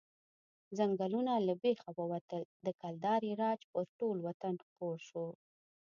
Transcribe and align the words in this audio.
ځنګلونه 0.77 1.33
له 1.47 1.53
بېخه 1.63 1.91
ووتل، 1.99 2.43
د 2.65 2.67
کلدارې 2.81 3.31
راج 3.41 3.61
پر 3.71 3.85
ټول 3.97 4.17
وطن 4.27 4.55
خپور 4.65 4.97
شو. 5.09 5.27